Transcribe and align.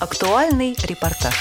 Актуальный 0.00 0.74
репортаж. 0.82 1.34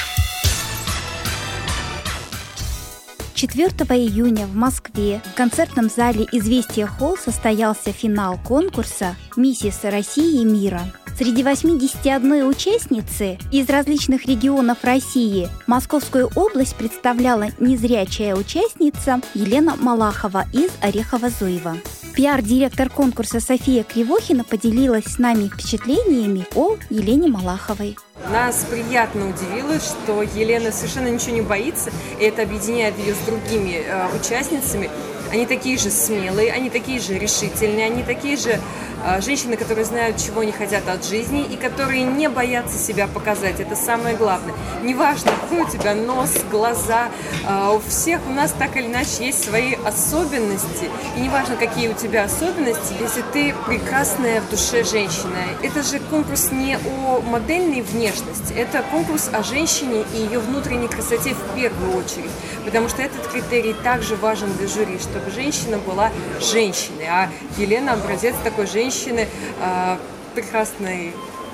4 3.34 3.70
июня 3.70 4.48
в 4.48 4.54
Москве 4.54 5.22
в 5.32 5.38
концертном 5.38 5.90
зале 5.90 6.28
«Известия 6.34 6.86
Холл» 6.86 7.16
состоялся 7.16 7.94
финал 7.94 8.38
конкурса 8.38 9.16
«Миссис 9.38 9.80
России 9.84 10.42
и 10.42 10.44
мира». 10.44 10.82
Среди 11.18 11.42
81 11.42 12.46
участницы 12.50 13.38
из 13.50 13.70
различных 13.70 14.26
регионов 14.26 14.84
России 14.84 15.48
Московскую 15.66 16.30
область 16.36 16.76
представляла 16.76 17.48
незрячая 17.60 18.36
участница 18.36 19.22
Елена 19.36 19.78
Малахова 19.78 20.48
из 20.52 20.72
Орехова-Зуева. 20.82 21.78
Пиар-директор 22.14 22.90
конкурса 22.90 23.40
София 23.40 23.86
Кривохина 23.86 24.44
поделилась 24.44 25.06
с 25.06 25.18
нами 25.18 25.48
впечатлениями 25.48 26.46
о 26.56 26.76
Елене 26.90 27.30
Малаховой. 27.30 27.96
Нас 28.28 28.66
приятно 28.70 29.30
удивило, 29.30 29.80
что 29.80 30.22
Елена 30.22 30.72
совершенно 30.72 31.08
ничего 31.08 31.36
не 31.36 31.42
боится, 31.42 31.90
и 32.20 32.24
это 32.24 32.44
объединяет 32.44 32.98
ее 33.00 33.16
с 33.16 33.20
другими 33.20 33.84
э, 33.86 34.08
участницами. 34.16 34.90
Они 35.32 35.46
такие 35.46 35.78
же 35.78 35.92
смелые, 35.92 36.52
они 36.52 36.70
такие 36.70 37.00
же 37.00 37.18
решительные, 37.18 37.86
они 37.86 38.04
такие 38.04 38.36
же 38.36 38.60
э, 39.06 39.22
женщины, 39.22 39.58
которые 39.58 39.86
знают, 39.86 40.18
чего 40.18 40.42
они 40.42 40.52
хотят 40.52 40.88
от 40.90 41.06
жизни 41.06 41.44
и 41.44 41.56
которые 41.56 42.04
не 42.04 42.28
боятся 42.30 42.80
себя 42.80 43.08
показать. 43.08 43.60
Это 43.60 43.76
самое 43.76 44.16
главное. 44.16 44.56
Неважно, 44.84 45.32
какой 45.32 45.64
у 45.64 45.70
тебя 45.70 45.94
нос, 45.94 46.32
глаза, 46.50 47.10
э, 47.48 47.76
у 47.76 47.80
всех 47.88 48.22
у 48.28 48.32
нас 48.32 48.54
так 48.58 48.76
или 48.76 48.88
иначе 48.88 49.26
есть 49.28 49.44
свои 49.44 49.76
особенности. 49.86 50.90
И 51.16 51.20
неважно, 51.22 51.56
какие 51.58 51.90
у 51.90 51.94
тебя 51.94 52.24
особенности, 52.24 52.96
если 53.00 53.24
ты 53.32 53.54
прекрасная 53.68 54.42
в 54.42 54.50
душе 54.50 54.84
женщина. 54.84 55.38
Это 55.62 55.84
же 55.84 56.00
конкурс 56.00 56.52
не 56.52 56.76
о 56.76 57.22
модельной 57.22 57.82
внешности, 57.82 58.54
это 58.54 58.84
конкурс 58.92 59.30
о 59.32 59.44
женщине 59.44 60.04
и 60.16 60.18
ее 60.22 60.40
внутренней 60.40 60.88
красоте 60.88 61.36
в 61.36 61.56
первую 61.56 61.98
очередь. 61.98 62.32
Потому 62.70 62.88
что 62.88 63.02
этот 63.02 63.26
критерий 63.26 63.74
также 63.74 64.16
важен 64.16 64.54
для 64.54 64.68
жюри, 64.68 65.00
что 65.00 65.10
чтобы 65.10 65.32
женщина 65.32 65.80
была 65.80 66.12
женщиной. 66.40 67.08
А 67.10 67.28
Елена 67.58 67.94
образец 67.94 68.36
такой 68.44 68.68
женщины 68.68 69.28
э, 69.60 69.98
прекрасной, 70.36 71.14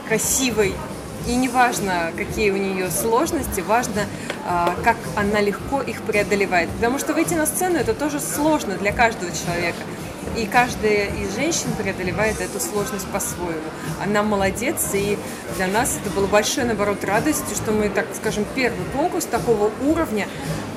красивой. 0.10 0.74
И 1.26 1.36
неважно, 1.38 2.12
какие 2.18 2.52
у 2.52 2.58
нее 2.58 2.92
сложности, 2.92 3.62
важно, 3.62 4.02
э, 4.02 4.68
как 4.84 4.98
она 5.16 5.40
легко 5.40 5.82
их 5.82 6.02
преодолевает. 6.02 6.70
Потому 6.72 7.00
что 7.00 7.14
выйти 7.14 7.36
на 7.36 7.46
сцену 7.46 7.78
это 7.78 7.94
тоже 7.94 8.20
сложно 8.20 8.76
для 8.76 8.92
каждого 8.92 9.32
человека. 9.32 9.78
И 10.38 10.46
каждая 10.48 11.08
из 11.08 11.34
женщин 11.36 11.70
преодолевает 11.78 12.42
эту 12.42 12.60
сложность 12.60 13.08
по-своему. 13.08 13.70
Она 14.04 14.22
молодец, 14.22 14.90
и 14.94 15.18
для 15.56 15.68
нас 15.68 15.98
это 16.02 16.14
было 16.14 16.28
большой, 16.28 16.66
наоборот, 16.66 17.04
радостью, 17.04 17.56
что 17.56 17.72
мы, 17.72 17.90
так 17.90 18.06
скажем, 18.16 18.46
первый 18.54 18.86
конкурс 18.94 19.26
такого 19.26 19.72
уровня, 19.86 20.28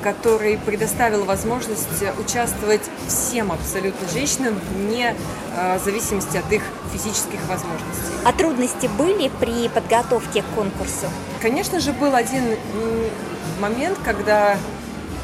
который 0.01 0.57
предоставил 0.57 1.25
возможность 1.25 1.87
участвовать 2.17 2.81
всем 3.07 3.51
абсолютно 3.51 4.07
женщинам, 4.07 4.57
вне 4.73 5.13
э, 5.55 5.79
зависимости 5.83 6.37
от 6.37 6.49
их 6.53 6.61
физических 6.93 7.39
возможностей. 7.47 8.13
А 8.23 8.31
трудности 8.31 8.89
были 8.97 9.29
при 9.39 9.67
подготовке 9.67 10.41
к 10.41 10.55
конкурсу? 10.55 11.07
Конечно 11.41 11.81
же, 11.81 11.91
был 11.91 12.15
один 12.15 12.55
момент, 13.59 13.97
когда 14.05 14.57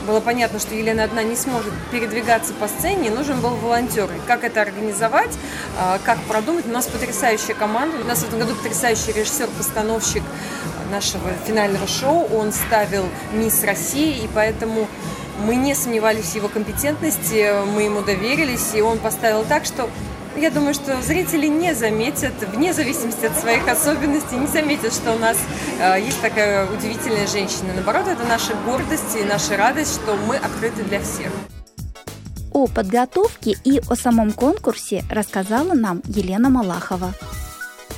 было 0.05 0.19
понятно, 0.19 0.59
что 0.59 0.75
Елена 0.75 1.03
одна 1.03 1.23
не 1.23 1.35
сможет 1.35 1.73
передвигаться 1.91 2.53
по 2.53 2.67
сцене, 2.67 3.11
нужен 3.11 3.41
был 3.41 3.55
волонтер. 3.55 4.05
И 4.05 4.27
как 4.27 4.43
это 4.43 4.61
организовать, 4.61 5.31
а, 5.77 5.99
как 6.03 6.19
продумать. 6.23 6.65
У 6.67 6.71
нас 6.71 6.85
потрясающая 6.87 7.55
команда. 7.55 7.97
У 7.97 8.07
нас 8.07 8.19
в 8.19 8.27
этом 8.27 8.39
году 8.39 8.55
потрясающий 8.55 9.11
режиссер-постановщик 9.11 10.23
нашего 10.91 11.31
финального 11.45 11.87
шоу. 11.87 12.27
Он 12.33 12.51
ставил 12.51 13.05
«Мисс 13.33 13.63
России», 13.63 14.23
и 14.23 14.29
поэтому 14.33 14.87
мы 15.39 15.55
не 15.55 15.75
сомневались 15.75 16.31
в 16.31 16.35
его 16.35 16.47
компетентности, 16.47 17.65
мы 17.65 17.83
ему 17.83 18.01
доверились, 18.01 18.73
и 18.73 18.81
он 18.81 18.99
поставил 18.99 19.43
так, 19.43 19.65
что 19.65 19.89
я 20.37 20.51
думаю, 20.51 20.73
что 20.73 21.01
зрители 21.01 21.47
не 21.47 21.73
заметят, 21.73 22.33
вне 22.53 22.73
зависимости 22.73 23.25
от 23.25 23.33
своих 23.33 23.67
особенностей, 23.67 24.35
не 24.37 24.47
заметят, 24.47 24.93
что 24.93 25.13
у 25.13 25.19
нас 25.19 25.37
э, 25.79 25.99
есть 25.99 26.21
такая 26.21 26.67
удивительная 26.67 27.27
женщина. 27.27 27.73
Наоборот, 27.73 28.07
это 28.07 28.27
наша 28.27 28.53
гордость 28.65 29.15
и 29.15 29.23
наша 29.23 29.57
радость, 29.57 30.01
что 30.01 30.15
мы 30.27 30.35
открыты 30.35 30.83
для 30.83 30.99
всех. 30.99 31.31
О 32.53 32.67
подготовке 32.67 33.53
и 33.63 33.79
о 33.89 33.95
самом 33.95 34.31
конкурсе 34.31 35.03
рассказала 35.11 35.73
нам 35.73 36.01
Елена 36.05 36.49
Малахова. 36.49 37.11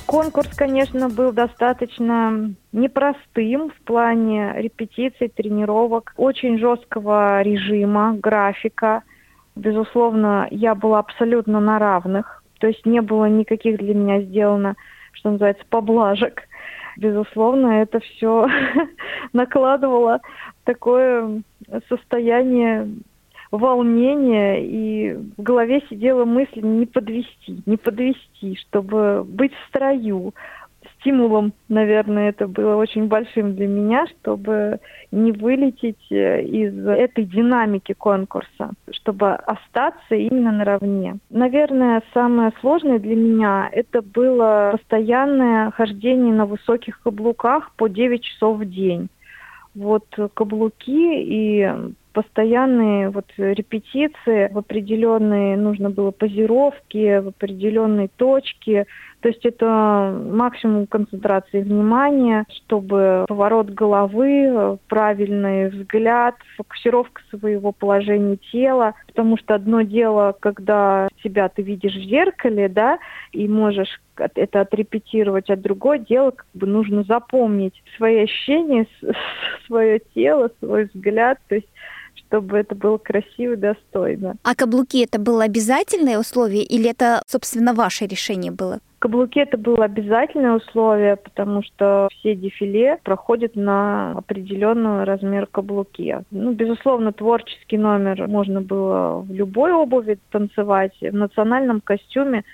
Конкурс, 0.06 0.48
конечно, 0.56 1.08
был 1.08 1.32
достаточно 1.32 2.54
непростым 2.72 3.70
в 3.70 3.84
плане 3.84 4.54
репетиций, 4.56 5.28
тренировок, 5.28 6.14
очень 6.16 6.58
жесткого 6.58 7.42
режима, 7.42 8.14
графика– 8.14 9.02
Безусловно, 9.58 10.46
я 10.52 10.76
была 10.76 11.00
абсолютно 11.00 11.58
на 11.58 11.80
равных, 11.80 12.44
то 12.60 12.68
есть 12.68 12.86
не 12.86 13.00
было 13.02 13.24
никаких 13.24 13.78
для 13.78 13.92
меня 13.92 14.20
сделано, 14.20 14.76
что 15.10 15.32
называется, 15.32 15.64
поблажек. 15.68 16.44
Безусловно, 16.96 17.82
это 17.82 17.98
все 17.98 18.46
накладывало 19.32 20.20
такое 20.62 21.42
состояние 21.88 22.88
волнения, 23.50 24.64
и 24.64 25.14
в 25.36 25.42
голове 25.42 25.82
сидела 25.90 26.24
мысль 26.24 26.60
не 26.60 26.86
подвести, 26.86 27.60
не 27.66 27.76
подвести, 27.76 28.56
чтобы 28.68 29.24
быть 29.24 29.52
в 29.52 29.68
строю, 29.68 30.34
стимулом, 31.08 31.52
наверное, 31.68 32.30
это 32.30 32.46
было 32.46 32.76
очень 32.76 33.06
большим 33.06 33.54
для 33.54 33.66
меня, 33.66 34.06
чтобы 34.06 34.78
не 35.10 35.32
вылететь 35.32 36.10
э, 36.10 36.42
из 36.42 36.86
этой 36.86 37.24
динамики 37.24 37.94
конкурса, 37.94 38.72
чтобы 38.90 39.32
остаться 39.32 40.14
именно 40.14 40.52
наравне. 40.52 41.18
Наверное, 41.30 42.02
самое 42.12 42.52
сложное 42.60 42.98
для 42.98 43.16
меня 43.16 43.68
это 43.72 44.02
было 44.02 44.70
постоянное 44.72 45.70
хождение 45.70 46.34
на 46.34 46.46
высоких 46.46 47.00
каблуках 47.00 47.72
по 47.76 47.88
9 47.88 48.22
часов 48.22 48.58
в 48.58 48.64
день. 48.64 49.08
Вот 49.74 50.04
каблуки 50.34 51.22
и 51.22 51.70
постоянные 52.12 53.10
вот 53.10 53.26
репетиции 53.36 54.50
в 54.52 54.58
определенные, 54.58 55.56
нужно 55.56 55.88
было 55.88 56.10
позировки, 56.10 57.20
в 57.20 57.28
определенные 57.28 58.08
точки. 58.08 58.86
То 59.20 59.28
есть 59.28 59.44
это 59.44 60.16
максимум 60.30 60.86
концентрации 60.86 61.62
внимания, 61.62 62.44
чтобы 62.50 63.24
поворот 63.26 63.70
головы, 63.70 64.78
правильный 64.88 65.70
взгляд, 65.70 66.36
фокусировка 66.56 67.22
своего 67.30 67.72
положения 67.72 68.38
тела. 68.52 68.94
Потому 69.06 69.36
что 69.36 69.54
одно 69.54 69.82
дело, 69.82 70.36
когда 70.38 71.08
себя 71.22 71.48
ты 71.48 71.62
видишь 71.62 71.94
в 71.94 72.08
зеркале, 72.08 72.68
да, 72.68 72.98
и 73.32 73.48
можешь 73.48 74.00
это 74.16 74.60
отрепетировать, 74.60 75.48
а 75.50 75.56
другое 75.56 75.98
дело, 75.98 76.32
как 76.32 76.46
бы 76.54 76.66
нужно 76.66 77.04
запомнить 77.04 77.82
свои 77.96 78.22
ощущения, 78.24 78.86
свое 79.66 80.00
тело, 80.14 80.50
свой 80.60 80.88
взгляд. 80.92 81.38
То 81.48 81.56
есть 81.56 81.68
чтобы 82.28 82.58
это 82.58 82.74
было 82.74 82.98
красиво 82.98 83.54
и 83.54 83.56
достойно. 83.56 84.36
А 84.42 84.54
каблуки 84.54 85.02
это 85.02 85.18
было 85.18 85.44
обязательное 85.44 86.18
условие 86.18 86.62
или 86.62 86.90
это, 86.90 87.22
собственно, 87.26 87.72
ваше 87.72 88.06
решение 88.06 88.52
было? 88.52 88.80
Каблуки 88.98 89.38
это 89.38 89.56
было 89.56 89.84
обязательное 89.84 90.56
условие, 90.56 91.16
потому 91.16 91.62
что 91.62 92.08
все 92.10 92.34
дефиле 92.34 92.98
проходят 93.04 93.54
на 93.54 94.12
определенный 94.12 95.04
размер 95.04 95.46
каблуки. 95.46 96.18
Ну, 96.32 96.52
безусловно, 96.52 97.12
творческий 97.12 97.78
номер 97.78 98.26
можно 98.26 98.60
было 98.60 99.20
в 99.20 99.32
любой 99.32 99.72
обуви 99.72 100.18
танцевать. 100.30 100.96
В 101.00 101.14
национальном 101.14 101.80
костюме 101.80 102.44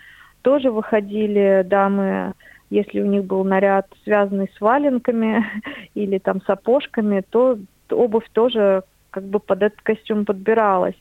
тоже 0.43 0.71
выходили 0.71 1.65
дамы 1.67 2.35
если 2.71 3.01
у 3.01 3.07
них 3.07 3.25
был 3.25 3.45
наряд, 3.45 3.87
связанный 4.03 4.51
с 4.57 4.61
валенками 4.61 5.45
или 5.95 6.19
там 6.19 6.43
сапожками, 6.43 7.23
то 7.31 7.59
обувь 7.91 8.29
тоже 8.33 8.83
как 9.11 9.25
бы 9.25 9.39
под 9.39 9.63
этот 9.63 9.81
костюм 9.83 10.25
подбиралась. 10.25 10.97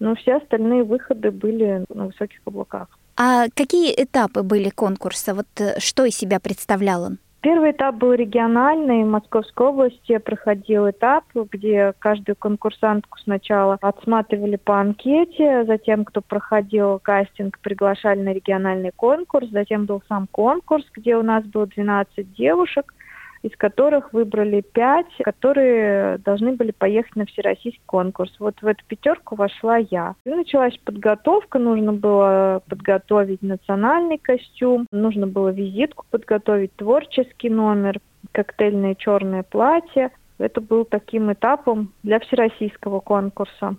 Но 0.00 0.14
все 0.16 0.36
остальные 0.36 0.84
выходы 0.84 1.30
были 1.30 1.84
на 1.88 2.06
высоких 2.06 2.40
облаках. 2.44 2.88
А 3.16 3.46
какие 3.54 3.94
этапы 3.96 4.42
были 4.42 4.70
конкурса? 4.70 5.34
Вот 5.34 5.46
э, 5.58 5.78
что 5.78 6.04
из 6.04 6.16
себя 6.16 6.40
представлял 6.40 7.02
он? 7.02 7.18
Первый 7.42 7.72
этап 7.72 7.96
был 7.96 8.14
региональный. 8.14 9.04
В 9.04 9.08
Московской 9.08 9.66
области 9.66 10.16
проходил 10.16 10.88
этап, 10.88 11.24
где 11.34 11.92
каждую 11.98 12.36
конкурсантку 12.36 13.18
сначала 13.18 13.76
отсматривали 13.82 14.56
по 14.56 14.80
анкете, 14.80 15.64
затем, 15.66 16.06
кто 16.06 16.22
проходил 16.22 16.98
кастинг, 17.00 17.58
приглашали 17.58 18.20
на 18.20 18.32
региональный 18.32 18.92
конкурс, 18.96 19.48
затем 19.50 19.84
был 19.84 20.02
сам 20.08 20.26
конкурс, 20.30 20.86
где 20.94 21.16
у 21.16 21.22
нас 21.22 21.44
было 21.44 21.66
12 21.66 22.32
девушек– 22.34 22.94
из 23.44 23.54
которых 23.58 24.14
выбрали 24.14 24.62
пять, 24.62 25.14
которые 25.22 26.16
должны 26.18 26.52
были 26.52 26.70
поехать 26.70 27.14
на 27.14 27.26
всероссийский 27.26 27.82
конкурс. 27.84 28.34
Вот 28.38 28.54
в 28.62 28.66
эту 28.66 28.82
пятерку 28.88 29.36
вошла 29.36 29.76
я. 29.76 30.14
И 30.24 30.30
началась 30.30 30.78
подготовка, 30.78 31.58
нужно 31.58 31.92
было 31.92 32.62
подготовить 32.70 33.42
национальный 33.42 34.16
костюм, 34.16 34.86
нужно 34.90 35.26
было 35.26 35.50
визитку 35.50 36.06
подготовить, 36.10 36.74
творческий 36.76 37.50
номер, 37.50 38.00
коктейльное 38.32 38.94
черное 38.94 39.42
платье. 39.42 40.10
Это 40.38 40.62
был 40.62 40.86
таким 40.86 41.30
этапом 41.30 41.92
для 42.02 42.20
всероссийского 42.20 43.00
конкурса. 43.00 43.76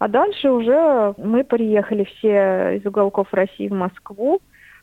А 0.00 0.08
дальше 0.08 0.50
уже 0.50 1.14
мы 1.18 1.44
приехали 1.44 2.02
все 2.02 2.78
из 2.78 2.84
уголков 2.84 3.32
России 3.32 3.68
в 3.68 3.74
Москву. 3.74 4.40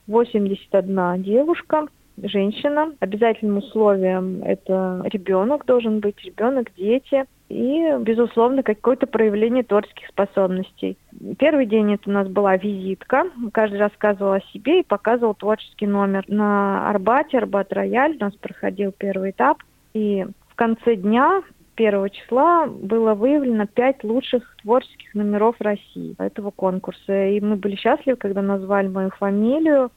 81 0.08 1.22
девушка, 1.22 1.88
женщина. 2.22 2.94
Обязательным 3.00 3.58
условием 3.58 4.42
это 4.44 5.02
ребенок 5.06 5.66
должен 5.66 6.00
быть, 6.00 6.24
ребенок, 6.24 6.72
дети 6.76 7.26
и, 7.52 7.98
безусловно, 8.00 8.64
какое-то 8.64 9.08
проявление 9.08 9.64
творческих 9.64 10.08
способностей. 10.08 10.98
Первый 11.38 11.66
день 11.66 11.94
это 11.94 12.10
у 12.10 12.14
нас 12.14 12.28
была 12.30 12.56
визитка. 12.56 13.26
Каждый 13.54 13.80
рассказывал 13.80 14.34
о 14.34 14.42
себе 14.54 14.80
и 14.80 14.86
показывал 14.86 15.36
творческий 15.36 15.86
номер. 15.86 16.24
На 16.28 16.90
Арбате, 16.90 17.38
Арбат-Рояль 17.38 18.16
у 18.16 18.24
нас 18.24 18.34
проходил 18.36 18.94
первый 18.98 19.32
этап. 19.32 19.58
И 19.94 20.26
в 20.48 20.56
конце 20.56 20.96
дня 20.96 21.44
первого 21.76 22.10
числа 22.10 22.68
было 22.68 23.16
выявлено 23.16 23.66
пять 23.66 24.04
лучших 24.04 24.56
творческих 24.62 25.14
номеров 25.14 25.56
России 25.60 26.16
этого 26.20 26.52
конкурса. 26.52 27.28
И 27.28 27.42
мы 27.42 27.58
были 27.58 27.76
счастливы, 27.76 28.16
когда 28.16 28.42
назвали 28.42 28.88
мою 28.88 29.10
фамилию. 29.10 29.92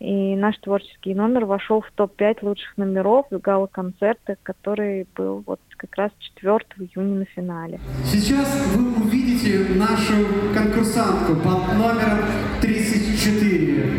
И 0.00 0.34
наш 0.34 0.56
творческий 0.58 1.14
номер 1.14 1.44
вошел 1.44 1.82
в 1.82 1.92
топ-5 1.94 2.38
лучших 2.40 2.78
номеров 2.78 3.26
гала-концерта, 3.30 4.36
который 4.42 5.06
был 5.14 5.44
вот 5.46 5.60
как 5.76 5.94
раз 5.96 6.10
4 6.36 6.56
июня 6.78 7.18
на 7.18 7.24
финале. 7.26 7.78
Сейчас 8.06 8.48
вы 8.74 9.04
увидите 9.04 9.74
нашу 9.74 10.14
конкурсантку 10.54 11.34
под 11.34 11.76
номером 11.76 12.18
34. 12.62 13.90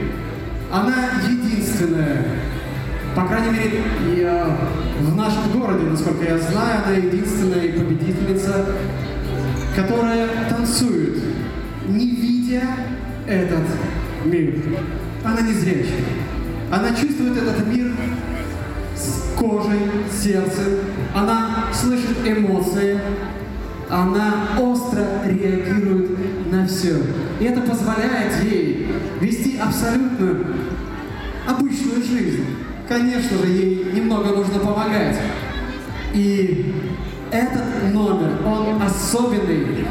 Она 0.72 1.10
единственная, 1.30 2.26
по 3.16 3.28
крайней 3.28 3.52
мере, 3.52 3.84
я, 4.20 4.58
в 5.02 5.16
нашем 5.16 5.52
городе, 5.52 5.86
насколько 5.86 6.24
я 6.24 6.40
знаю, 6.40 6.84
она 6.84 6.96
единственная 6.96 7.78
победительница, 7.78 8.76
которая 9.76 10.30
танцует, 10.50 11.22
не 11.88 12.08
видя 12.08 12.64
этот 13.28 13.68
мир. 14.26 14.56
Она 15.24 15.42
не 15.42 15.54
зрячая. 15.54 16.06
Она 16.72 16.90
чувствует 16.96 17.38
этот 17.38 17.68
мир 17.68 17.92
с 18.96 19.38
кожей, 19.38 19.80
сердцем. 20.12 20.80
Она 21.14 21.66
слышит 21.74 22.18
эмоции. 22.26 23.00
Она 23.90 24.48
остро 24.58 25.06
реагирует 25.26 26.12
на 26.50 26.66
все. 26.66 26.96
И 27.40 27.44
это 27.44 27.62
позволяет 27.62 28.42
ей 28.44 28.88
вести 29.20 29.58
абсолютно 29.58 30.46
обычную 31.48 32.02
жизнь. 32.02 32.46
Конечно 32.88 33.38
же, 33.38 33.48
ей 33.48 33.92
немного 33.94 34.36
нужно 34.36 34.60
помогать. 34.60 35.18
И 36.14 36.74
этот 37.32 37.94
номер, 37.94 38.46
он 38.46 38.82
особенный 38.82 39.86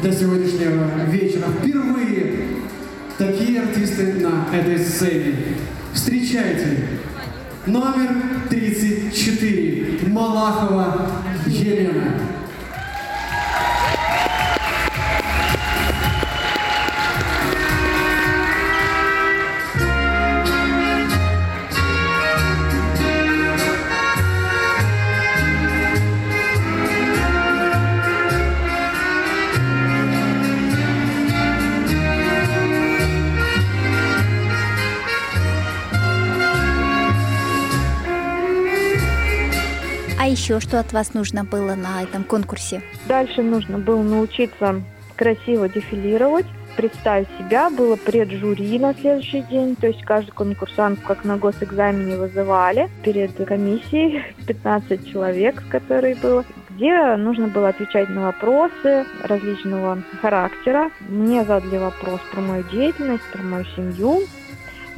для 0.00 0.12
сегодняшнего 0.12 1.04
вечера. 1.06 1.46
Впервые 1.60 2.47
такие 3.18 3.60
артисты 3.60 4.14
на 4.14 4.46
этой 4.54 4.78
сцене. 4.78 5.34
Встречайте, 5.92 6.78
номер 7.66 8.10
34, 8.48 9.98
Малахова 10.06 11.10
Елена. 11.46 12.14
Еще 40.48 40.60
что 40.60 40.80
от 40.80 40.94
вас 40.94 41.12
нужно 41.12 41.44
было 41.44 41.74
на 41.74 42.02
этом 42.02 42.24
конкурсе? 42.24 42.80
Дальше 43.06 43.42
нужно 43.42 43.78
было 43.78 44.02
научиться 44.02 44.82
красиво 45.14 45.68
дефилировать, 45.68 46.46
представить 46.74 47.28
себя, 47.38 47.68
было 47.68 47.96
преджури 47.96 48.78
на 48.78 48.94
следующий 48.94 49.42
день, 49.42 49.76
то 49.76 49.88
есть 49.88 50.02
каждый 50.04 50.30
конкурсант, 50.30 51.00
как 51.00 51.24
на 51.24 51.36
госэкзамене, 51.36 52.16
вызывали 52.16 52.88
перед 53.02 53.34
комиссией 53.44 54.22
15 54.46 55.12
человек, 55.12 55.62
которые 55.68 56.14
было, 56.14 56.46
где 56.70 57.16
нужно 57.16 57.48
было 57.48 57.68
отвечать 57.68 58.08
на 58.08 58.26
вопросы 58.26 59.04
различного 59.22 60.02
характера. 60.22 60.90
Мне 61.00 61.44
задали 61.44 61.76
вопрос 61.76 62.20
про 62.32 62.40
мою 62.40 62.64
деятельность, 62.72 63.24
про 63.32 63.42
мою 63.42 63.66
семью, 63.76 64.22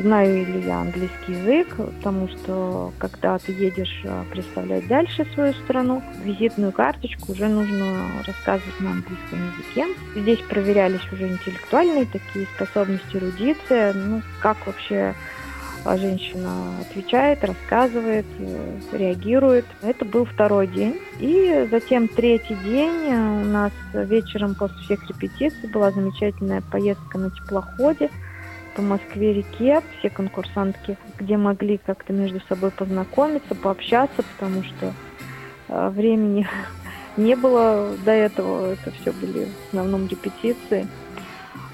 знаю 0.01 0.47
ли 0.47 0.67
я 0.67 0.81
английский 0.81 1.33
язык, 1.33 1.77
потому 1.77 2.29
что 2.29 2.93
когда 2.99 3.39
ты 3.39 3.53
едешь 3.53 4.03
а, 4.05 4.25
представлять 4.31 4.87
дальше 4.89 5.27
свою 5.35 5.53
страну, 5.55 6.03
визитную 6.23 6.73
карточку 6.73 7.33
уже 7.33 7.49
нужно 7.49 8.07
рассказывать 8.27 8.81
на 8.81 8.93
английском 8.93 9.39
языке. 9.53 9.87
Здесь 10.17 10.41
проверялись 10.49 11.13
уже 11.13 11.29
интеллектуальные 11.29 12.07
такие 12.07 12.47
способности, 12.55 13.17
эрудиция, 13.17 13.93
ну, 13.93 14.23
как 14.41 14.67
вообще 14.67 15.15
а, 15.85 15.97
женщина 15.97 16.51
отвечает, 16.81 17.43
рассказывает, 17.45 18.27
э, 18.39 18.81
реагирует. 18.93 19.67
Это 19.83 20.05
был 20.05 20.25
второй 20.25 20.67
день. 20.67 20.99
И 21.19 21.67
затем 21.71 22.09
третий 22.09 22.55
день 22.57 23.15
у 23.15 23.45
нас 23.45 23.73
вечером 23.95 24.55
после 24.55 24.77
всех 24.85 25.09
репетиций 25.09 25.69
была 25.71 25.91
замечательная 25.91 26.63
поездка 26.71 27.19
на 27.19 27.31
теплоходе 27.31 28.11
по 28.81 28.87
Москве-реке, 28.87 29.83
все 29.99 30.09
конкурсантки, 30.09 30.97
где 31.19 31.37
могли 31.37 31.77
как-то 31.77 32.15
между 32.15 32.41
собой 32.49 32.71
познакомиться, 32.71 33.55
пообщаться, 33.55 34.23
потому 34.23 34.63
что 34.63 34.95
э, 35.69 35.91
времени 35.91 36.49
не 37.19 37.37
было 37.37 37.95
до 38.03 38.11
этого, 38.11 38.73
это 38.73 38.91
все 38.93 39.13
были 39.13 39.45
в 39.45 39.69
основном 39.69 40.07
репетиции. 40.07 40.89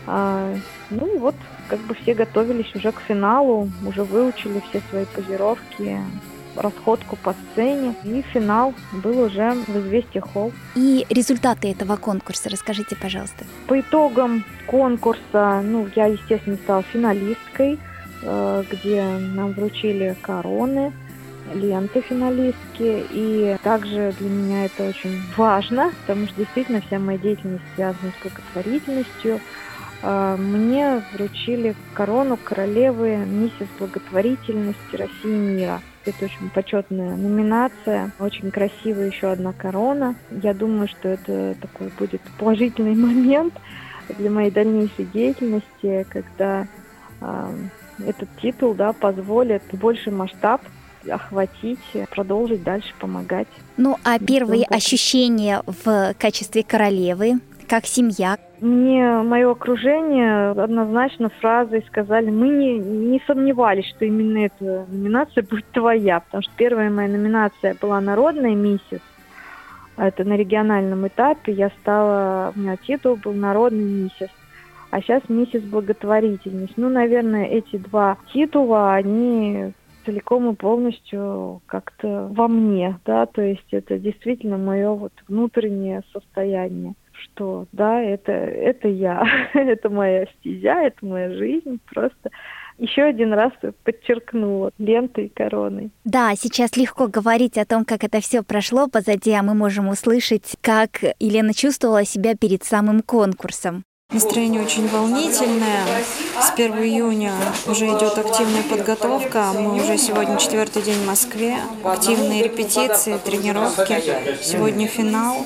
А, 0.09 0.53
ну 0.91 1.15
и 1.15 1.19
вот 1.19 1.37
как 1.69 1.79
бы 1.81 1.95
все 1.95 2.15
готовились 2.15 2.75
уже 2.75 2.91
к 2.91 2.99
финалу, 3.01 3.71
уже 3.87 4.03
выучили 4.03 4.61
все 4.69 4.83
свои 4.91 5.05
позировки, 5.05 6.01
расходку 6.57 7.17
по 7.17 7.35
сцене. 7.35 7.95
И 8.05 8.23
финал 8.33 8.75
был 8.93 9.21
уже 9.21 9.53
в 9.53 9.77
«Известия 9.79 10.21
Холл». 10.21 10.53
И 10.75 11.07
результаты 11.11 11.71
этого 11.71 11.97
конкурса 11.97 12.49
расскажите, 12.51 12.97
пожалуйста. 12.97 13.45
По 13.67 13.81
итогам 13.81 14.45
конкурса, 14.67 15.63
ну, 15.65 15.89
я, 15.95 16.07
естественно, 16.07 16.57
стала 16.57 16.83
финалисткой, 16.83 17.79
э, 18.23 18.65
где 18.71 19.03
нам 19.03 19.53
вручили 19.53 20.17
короны, 20.21 20.93
ленты 21.55 22.01
финалистки. 22.01 23.07
И 23.11 23.57
также 23.63 24.15
для 24.19 24.29
меня 24.29 24.65
это 24.67 24.89
очень 24.89 25.21
важно, 25.37 25.93
потому 26.03 26.27
что 26.27 26.37
действительно 26.37 26.81
вся 26.81 26.99
моя 26.99 27.19
деятельность 27.19 27.65
связана 27.75 28.13
с 28.19 28.23
благотворительностью. 28.23 29.41
Э, 30.03 30.37
мне 30.39 31.03
вручили 31.13 31.75
корону 31.95 32.37
королевы 32.37 33.17
миссис 33.17 33.69
благотворительности 33.79 34.97
России 34.97 35.13
и 35.25 35.27
мира. 35.27 35.81
Это 36.07 36.25
очень 36.27 36.51
почетная 36.51 37.17
номинация, 37.17 38.13
очень 38.21 38.51
красивая 38.51 39.09
еще 39.09 39.33
одна 39.33 39.53
корона. 39.53 40.15
Я 40.31 40.55
думаю, 40.55 40.89
что 40.89 41.09
это 41.09 41.57
такой 41.61 41.91
будет 41.99 42.23
положительный 42.39 42.95
момент 42.95 43.55
для 44.17 44.31
моей 44.31 44.51
дальнейшей 44.51 45.05
деятельности, 45.07 46.07
когда 46.09 46.67
э, 47.21 47.55
этот 48.07 48.29
титул 48.41 48.75
да, 48.75 48.93
позволит 48.93 49.63
больший 49.73 50.13
масштаб 50.13 50.63
охватить, 51.09 51.79
продолжить 52.11 52.63
дальше 52.63 52.93
помогать. 52.99 53.49
Ну, 53.77 53.97
а 54.05 54.19
первые 54.19 54.65
ощущения 54.65 55.63
в 55.67 56.15
качестве 56.19 56.63
королевы, 56.63 57.35
как 57.69 57.87
семья? 57.87 58.39
Мне 58.61 59.23
мое 59.23 59.51
окружение 59.51 60.51
однозначно 60.51 61.29
фразой 61.29 61.85
сказали, 61.89 62.31
мы 62.31 62.49
не, 62.49 62.79
не 62.79 63.23
сомневались, 63.27 63.87
что 63.89 64.07
именно 64.07 64.47
эта 64.47 64.87
номинация 64.89 65.43
будет 65.43 65.67
твоя, 65.73 66.21
потому 66.21 66.43
что 66.43 66.53
первая 66.57 66.89
моя 66.89 67.09
номинация 67.09 67.77
была 67.81 68.01
«Народная 68.01 68.55
миссис», 68.55 69.01
это 69.99 70.25
на 70.25 70.37
региональном 70.37 71.07
этапе, 71.07 71.53
я 71.53 71.71
стала, 71.81 72.53
у 72.55 72.59
меня 72.59 72.77
титул 72.77 73.17
был 73.17 73.35
«Народный 73.35 73.85
миссис», 73.85 74.31
а 74.91 75.03
сейчас 75.03 75.23
«Миссис 75.29 75.63
благотворительность». 75.63 76.75
Ну, 76.77 76.89
наверное, 76.89 77.45
эти 77.45 77.77
два 77.77 78.17
титула, 78.33 78.95
они 78.95 79.73
целиком 80.07 80.51
и 80.51 80.55
полностью 80.55 81.61
как-то 81.67 82.29
во 82.31 82.49
мне, 82.49 82.99
да, 83.05 83.27
то 83.27 83.43
есть 83.43 83.67
это 83.73 83.99
действительно 83.99 84.57
мое 84.57 84.91
вот 84.93 85.13
внутреннее 85.29 86.03
состояние 86.13 86.95
что 87.23 87.67
да, 87.73 88.01
это, 88.01 88.33
это 88.33 88.89
я, 88.89 89.23
это 89.55 89.91
моя 89.91 90.27
стезя, 90.39 90.83
это 90.83 91.05
моя 91.05 91.31
жизнь, 91.31 91.81
просто 91.93 92.31
еще 92.79 93.03
один 93.03 93.33
раз 93.33 93.53
подчеркнула 93.85 94.71
лентой 94.79 95.27
и 95.27 95.29
короной. 95.29 95.91
Да, 96.05 96.35
сейчас 96.37 96.77
легко 96.77 97.09
говорить 97.09 97.57
о 97.57 97.65
том, 97.65 97.85
как 97.85 98.05
это 98.05 98.21
все 98.21 98.43
прошло 98.43 98.87
позади, 98.87 99.33
а 99.33 99.43
мы 99.43 99.55
можем 99.55 99.89
услышать, 99.89 100.57
как 100.61 101.03
Елена 101.19 101.55
чувствовала 101.55 102.05
себя 102.05 102.35
перед 102.35 102.65
самым 102.65 103.01
конкурсом. 103.01 103.85
Настроение 104.13 104.63
очень 104.63 104.87
волнительное. 104.87 105.85
С 106.41 106.53
1 106.53 106.73
июня 106.85 107.33
уже 107.67 107.87
идет 107.89 108.17
активная 108.17 108.63
подготовка. 108.63 109.51
Мы 109.53 109.83
уже 109.83 109.99
сегодня 109.99 110.39
четвертый 110.39 110.83
день 110.83 111.03
в 111.03 111.07
Москве. 111.07 111.59
Активные 111.83 112.45
репетиции, 112.45 113.19
тренировки. 113.19 114.01
Сегодня 114.43 114.87
финал. 114.87 115.45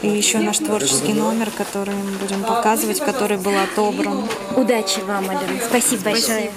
И 0.00 0.08
еще 0.08 0.38
наш 0.38 0.58
творческий 0.58 1.12
номер, 1.12 1.50
который 1.50 1.94
мы 1.94 2.12
будем 2.18 2.42
показывать, 2.42 3.00
который 3.00 3.36
был 3.36 3.52
отобран. 3.56 4.24
Удачи 4.56 5.00
вам, 5.00 5.28
Алена. 5.28 5.60
Спасибо 5.68 6.04
большое. 6.04 6.50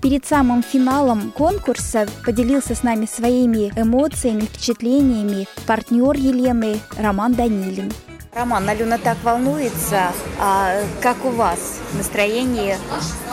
Перед 0.00 0.24
самым 0.24 0.62
финалом 0.62 1.30
конкурса 1.30 2.08
поделился 2.24 2.74
с 2.74 2.82
нами 2.82 3.06
своими 3.06 3.70
эмоциями, 3.78 4.42
впечатлениями 4.42 5.46
партнер 5.66 6.16
Елены 6.16 6.80
Роман 6.96 7.34
Данилин. 7.34 7.92
Роман, 8.36 8.68
Алена 8.68 8.98
так 8.98 9.16
волнуется. 9.22 10.12
А 10.38 10.82
как 11.00 11.24
у 11.24 11.30
вас 11.30 11.80
настроение, 11.94 12.76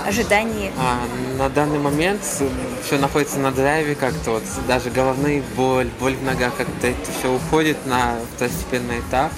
ожидание? 0.08 0.72
А, 0.78 0.98
на 1.38 1.50
данный 1.50 1.78
момент 1.78 2.22
все 2.24 2.98
находится 2.98 3.38
на 3.40 3.52
драйве 3.52 3.96
как-то 3.96 4.32
вот. 4.32 4.44
Даже 4.66 4.92
головные 4.92 5.44
боль, 5.58 5.90
боль 6.00 6.16
в 6.16 6.24
ногах, 6.24 6.56
как-то 6.56 6.88
это 6.88 7.12
все 7.20 7.36
уходит 7.36 7.86
на 7.86 8.16
второстепенный 8.34 9.02
этап. 9.02 9.34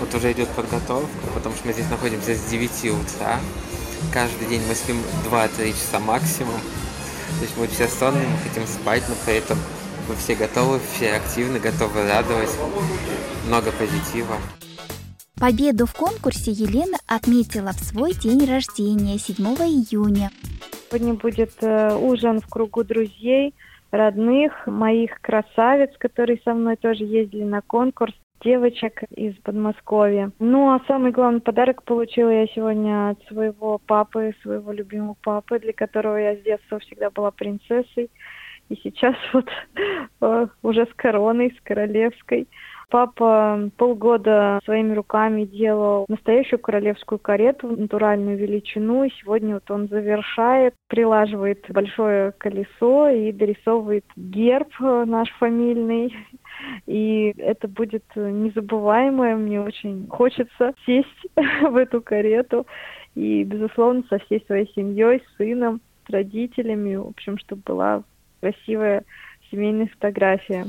Вот 0.00 0.14
уже 0.14 0.32
идет 0.32 0.48
подготовка, 0.48 1.26
потому 1.34 1.54
что 1.54 1.66
мы 1.66 1.74
здесь 1.74 1.90
находимся 1.90 2.34
с 2.34 2.40
9 2.44 2.84
утра. 2.92 3.40
Каждый 4.10 4.48
день 4.48 4.62
мы 4.66 4.74
спим 4.74 5.02
2-3 5.30 5.72
часа 5.72 5.98
максимум. 5.98 6.58
То 7.38 7.42
есть 7.42 7.58
мы 7.58 7.66
все 7.66 7.88
сонные, 7.88 8.26
мы 8.26 8.38
хотим 8.38 8.66
спать, 8.66 9.02
но 9.10 9.16
при 9.26 9.34
этом 9.34 9.58
мы 10.08 10.16
все 10.16 10.34
готовы, 10.34 10.80
все 10.94 11.12
активны, 11.12 11.58
готовы 11.58 12.08
радовать. 12.08 12.52
Много 13.46 13.70
позитива. 13.70 14.38
Победу 15.40 15.86
в 15.86 15.94
конкурсе 15.94 16.52
Елена 16.52 16.96
отметила 17.08 17.72
в 17.72 17.80
свой 17.80 18.12
день 18.12 18.48
рождения 18.48 19.18
7 19.18 19.44
июня. 19.66 20.30
Сегодня 20.88 21.14
будет 21.14 21.50
э, 21.60 21.96
ужин 21.96 22.40
в 22.40 22.48
кругу 22.48 22.84
друзей, 22.84 23.52
родных, 23.90 24.66
моих 24.66 25.20
красавиц, 25.20 25.90
которые 25.98 26.40
со 26.44 26.54
мной 26.54 26.76
тоже 26.76 27.02
ездили 27.02 27.42
на 27.42 27.62
конкурс, 27.62 28.14
девочек 28.44 29.02
из 29.10 29.34
Подмосковья. 29.42 30.30
Ну, 30.38 30.70
а 30.70 30.80
самый 30.86 31.10
главный 31.10 31.40
подарок 31.40 31.82
получила 31.82 32.30
я 32.30 32.46
сегодня 32.46 33.10
от 33.10 33.22
своего 33.26 33.78
папы, 33.78 34.34
своего 34.42 34.70
любимого 34.70 35.16
папы, 35.20 35.58
для 35.58 35.72
которого 35.72 36.16
я 36.16 36.36
с 36.36 36.42
детства 36.42 36.78
всегда 36.78 37.10
была 37.10 37.32
принцессой. 37.32 38.08
И 38.68 38.76
сейчас 38.82 39.16
вот 39.32 39.48
э, 40.20 40.46
уже 40.62 40.86
с 40.86 40.94
короной, 40.94 41.52
с 41.58 41.60
королевской. 41.64 42.46
Папа 42.94 43.70
полгода 43.76 44.60
своими 44.64 44.94
руками 44.94 45.46
делал 45.46 46.04
настоящую 46.06 46.60
королевскую 46.60 47.18
карету, 47.18 47.66
натуральную 47.76 48.38
величину, 48.38 49.02
и 49.02 49.10
сегодня 49.20 49.54
вот 49.54 49.68
он 49.68 49.88
завершает, 49.88 50.74
прилаживает 50.86 51.64
большое 51.70 52.30
колесо 52.38 53.08
и 53.08 53.32
дорисовывает 53.32 54.04
герб 54.14 54.68
наш 54.78 55.28
фамильный. 55.40 56.14
И 56.86 57.34
это 57.36 57.66
будет 57.66 58.04
незабываемое, 58.14 59.34
мне 59.34 59.60
очень 59.60 60.06
хочется 60.06 60.72
сесть 60.86 61.08
в 61.62 61.74
эту 61.74 62.00
карету 62.00 62.64
и, 63.16 63.42
безусловно, 63.42 64.04
со 64.08 64.20
всей 64.20 64.40
своей 64.46 64.72
семьей, 64.72 65.20
сыном, 65.36 65.80
родителями, 66.08 66.94
в 66.94 67.08
общем, 67.08 67.38
чтобы 67.38 67.62
была 67.66 68.04
красивая 68.40 69.02
семейная 69.50 69.88
фотография. 69.88 70.66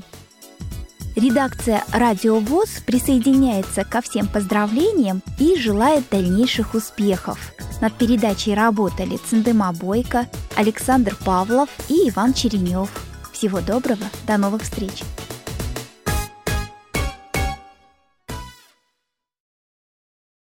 Редакция 1.16 1.82
«Радио 1.94 2.40
ВОЗ» 2.40 2.82
присоединяется 2.86 3.86
ко 3.86 4.02
всем 4.02 4.28
поздравлениям 4.28 5.22
и 5.40 5.58
желает 5.58 6.04
дальнейших 6.12 6.74
успехов. 6.74 7.54
Над 7.80 7.94
передачей 7.94 8.54
работали 8.54 9.18
Циндема 9.30 9.72
Бойко, 9.72 10.28
Александр 10.58 11.16
Павлов 11.24 11.70
и 11.88 12.10
Иван 12.10 12.34
Черенев. 12.34 12.90
Всего 13.32 13.62
доброго, 13.62 14.04
до 14.28 14.38
новых 14.38 14.64
встреч! 14.64 15.04